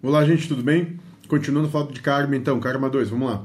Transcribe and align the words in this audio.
Olá, 0.00 0.24
gente, 0.24 0.46
tudo 0.46 0.62
bem? 0.62 0.96
Continuando 1.26 1.68
falar 1.68 1.90
de 1.90 2.00
karma, 2.00 2.36
então, 2.36 2.60
karma 2.60 2.88
2, 2.88 3.08
vamos 3.08 3.30
lá. 3.30 3.42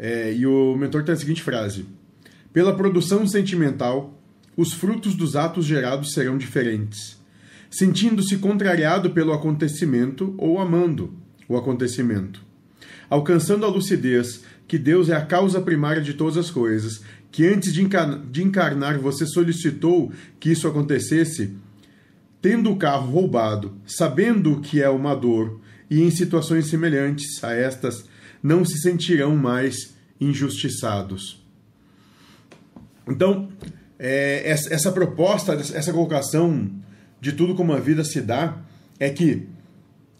É, 0.00 0.34
e 0.34 0.44
o 0.44 0.74
mentor 0.74 1.04
tem 1.04 1.12
a 1.12 1.16
seguinte 1.16 1.44
frase: 1.44 1.86
Pela 2.52 2.74
produção 2.74 3.24
sentimental, 3.24 4.20
os 4.56 4.72
frutos 4.72 5.14
dos 5.14 5.36
atos 5.36 5.64
gerados 5.64 6.12
serão 6.12 6.36
diferentes, 6.36 7.22
sentindo-se 7.70 8.38
contrariado 8.38 9.10
pelo 9.10 9.32
acontecimento 9.32 10.34
ou 10.38 10.58
amando 10.58 11.14
o 11.48 11.56
acontecimento. 11.56 12.42
Alcançando 13.08 13.64
a 13.64 13.68
lucidez 13.68 14.42
que 14.66 14.76
Deus 14.76 15.08
é 15.08 15.14
a 15.14 15.24
causa 15.24 15.60
primária 15.60 16.02
de 16.02 16.14
todas 16.14 16.36
as 16.36 16.50
coisas, 16.50 17.00
que 17.30 17.46
antes 17.46 17.72
de 17.72 18.42
encarnar 18.42 18.98
você 18.98 19.24
solicitou 19.24 20.12
que 20.40 20.50
isso 20.50 20.66
acontecesse, 20.66 21.54
tendo 22.40 22.70
o 22.70 22.76
carro 22.76 23.10
roubado, 23.10 23.74
sabendo 23.86 24.60
que 24.60 24.82
é 24.82 24.88
uma 24.88 25.14
dor, 25.14 25.60
e 25.90 26.02
em 26.02 26.10
situações 26.10 26.68
semelhantes 26.68 27.42
a 27.42 27.52
estas, 27.52 28.04
não 28.42 28.64
se 28.64 28.78
sentirão 28.78 29.36
mais 29.36 29.94
injustiçados. 30.20 31.44
Então, 33.08 33.48
é, 33.98 34.48
essa 34.48 34.92
proposta, 34.92 35.52
essa 35.52 35.92
colocação 35.92 36.70
de 37.20 37.32
tudo 37.32 37.54
como 37.54 37.72
a 37.72 37.80
vida 37.80 38.04
se 38.04 38.20
dá, 38.20 38.56
é 38.98 39.10
que 39.10 39.48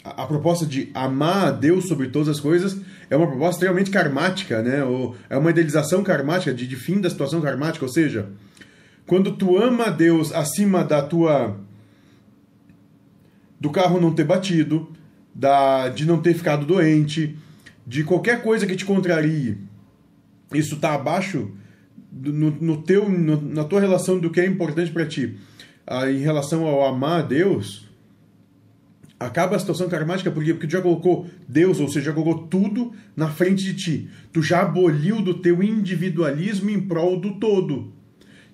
a, 0.04 0.26
proposta 0.26 0.66
de 0.66 0.90
amar 0.92 1.46
a 1.46 1.50
Deus 1.50 1.86
sobre 1.86 2.08
todas 2.08 2.28
as 2.28 2.40
coisas 2.40 2.78
é 3.08 3.16
uma 3.16 3.26
proposta 3.26 3.56
extremamente 3.56 3.90
karmática, 3.90 4.62
né? 4.62 4.82
Ou 4.82 5.14
é 5.28 5.36
uma 5.36 5.50
idealização 5.50 6.02
karmática, 6.02 6.52
de, 6.52 6.66
de 6.66 6.76
fim 6.76 7.00
da 7.00 7.08
situação 7.08 7.40
karmática, 7.40 7.84
ou 7.84 7.90
seja, 7.90 8.28
quando 9.06 9.32
tu 9.32 9.56
ama 9.56 9.86
a 9.86 9.90
Deus 9.90 10.32
acima 10.32 10.84
da 10.84 11.02
tua 11.02 11.58
do 13.60 13.70
carro 13.70 14.00
não 14.00 14.14
ter 14.14 14.24
batido, 14.24 14.90
da, 15.34 15.88
de 15.90 16.06
não 16.06 16.20
ter 16.20 16.32
ficado 16.32 16.64
doente, 16.64 17.36
de 17.86 18.02
qualquer 18.02 18.42
coisa 18.42 18.66
que 18.66 18.74
te 18.74 18.84
contrarie, 18.84 19.58
isso 20.54 20.76
está 20.76 20.94
abaixo 20.94 21.50
no, 22.10 22.50
no, 22.50 22.82
teu, 22.82 23.08
no, 23.08 23.40
na 23.40 23.64
tua 23.64 23.80
relação 23.80 24.18
do 24.18 24.30
que 24.30 24.40
é 24.40 24.46
importante 24.46 24.90
para 24.90 25.06
ti, 25.06 25.36
ah, 25.86 26.10
em 26.10 26.18
relação 26.18 26.66
ao 26.66 26.86
amar 26.86 27.20
a 27.20 27.22
Deus, 27.22 27.88
acaba 29.18 29.56
a 29.56 29.58
situação 29.58 29.88
karmática 29.88 30.30
porque, 30.30 30.54
porque 30.54 30.66
tu 30.66 30.72
já 30.72 30.80
colocou 30.80 31.28
Deus, 31.46 31.78
ou 31.78 31.88
seja, 31.88 32.06
já 32.06 32.12
colocou 32.12 32.46
tudo 32.48 32.92
na 33.14 33.28
frente 33.28 33.62
de 33.62 33.74
ti. 33.74 34.10
Tu 34.32 34.42
já 34.42 34.62
aboliu 34.62 35.20
do 35.20 35.34
teu 35.34 35.62
individualismo 35.62 36.70
em 36.70 36.80
prol 36.80 37.20
do 37.20 37.38
todo. 37.38 37.92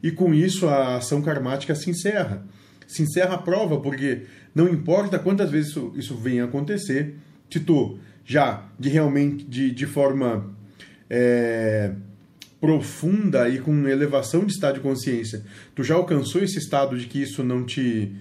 E 0.03 0.11
com 0.11 0.35
isso 0.35 0.69
a 0.69 0.97
ação 0.97 1.23
karmática 1.23 1.75
se 1.75 1.89
encerra 1.89 2.45
se 2.87 3.03
encerra 3.03 3.35
a 3.35 3.39
prova, 3.39 3.81
porque 3.81 4.23
não 4.55 4.69
importa 4.69 5.19
quantas 5.19 5.51
vezes 5.51 5.71
isso, 5.71 5.93
isso 5.97 6.17
venha 6.17 6.45
a 6.45 6.47
acontecer, 6.47 7.17
tu 7.49 7.99
já 8.25 8.65
de 8.79 8.89
realmente 8.89 9.45
de, 9.45 9.71
de 9.71 9.87
forma 9.87 10.55
é, 11.09 11.93
profunda 12.61 13.49
e 13.49 13.59
com 13.59 13.87
elevação 13.89 14.45
de 14.45 14.53
estado 14.53 14.75
de 14.75 14.81
consciência, 14.81 15.43
tu 15.75 15.85
já 15.85 15.95
alcançou 15.95 16.43
esse 16.43 16.59
estado 16.59 16.99
de 16.99 17.07
que 17.07 17.23
isso 17.23 17.43
não 17.45 17.65
te 17.65 18.13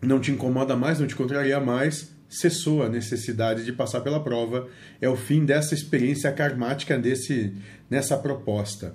não 0.00 0.20
te 0.20 0.30
incomoda 0.30 0.76
mais, 0.76 1.00
não 1.00 1.06
te 1.06 1.16
contraria 1.16 1.58
mais, 1.58 2.12
cessou 2.28 2.82
a 2.82 2.90
necessidade 2.90 3.64
de 3.64 3.72
passar 3.72 4.02
pela 4.02 4.22
prova, 4.22 4.68
é 5.00 5.08
o 5.08 5.16
fim 5.16 5.46
dessa 5.46 5.74
experiência 5.74 6.30
karmática 6.30 6.98
desse 6.98 7.54
nessa 7.88 8.16
proposta, 8.16 8.94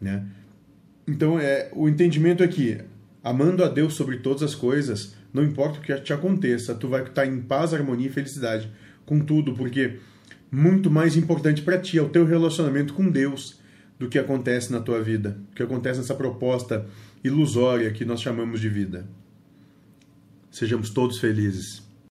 né? 0.00 0.24
Então 1.08 1.38
é 1.38 1.70
o 1.72 1.88
entendimento 1.88 2.42
é 2.42 2.48
que 2.48 2.78
amando 3.22 3.64
a 3.64 3.68
Deus 3.68 3.94
sobre 3.94 4.18
todas 4.18 4.42
as 4.42 4.54
coisas, 4.54 5.14
não 5.32 5.44
importa 5.44 5.78
o 5.78 5.82
que 5.82 5.94
te 6.00 6.12
aconteça, 6.12 6.74
tu 6.74 6.88
vai 6.88 7.02
estar 7.02 7.26
em 7.26 7.40
paz, 7.40 7.74
harmonia 7.74 8.06
e 8.06 8.12
felicidade 8.12 8.70
com 9.04 9.20
tudo, 9.20 9.54
porque 9.54 9.98
muito 10.50 10.90
mais 10.90 11.16
importante 11.16 11.62
para 11.62 11.78
ti 11.78 11.98
é 11.98 12.02
o 12.02 12.08
teu 12.08 12.24
relacionamento 12.24 12.94
com 12.94 13.08
Deus 13.08 13.60
do 13.98 14.08
que 14.08 14.18
acontece 14.18 14.72
na 14.72 14.80
tua 14.80 15.02
vida, 15.02 15.38
o 15.50 15.54
que 15.54 15.62
acontece 15.62 16.00
nessa 16.00 16.14
proposta 16.14 16.86
ilusória 17.22 17.90
que 17.90 18.04
nós 18.04 18.20
chamamos 18.20 18.60
de 18.60 18.68
vida. 18.68 19.06
Sejamos 20.50 20.90
todos 20.90 21.18
felizes. 21.18 21.89